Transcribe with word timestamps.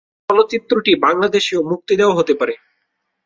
চলচ্চিত্রটি 0.29 0.91
বাংলাদেশেও 1.05 1.61
মুক্তি 1.63 1.93
দেয়া 1.97 2.17
হতে 2.17 2.33
পারে। 2.33 2.53